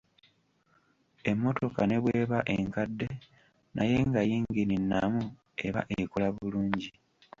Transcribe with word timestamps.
Emmotoka 1.29 1.81
ne 1.87 1.97
bw'eba 2.03 2.39
enkadde, 2.55 3.07
naye 3.75 3.97
nga 4.07 4.21
yingine 4.29 4.75
nnamu, 4.81 5.23
eba 5.67 5.81
ekola 5.99 6.27
bulungi. 6.35 6.89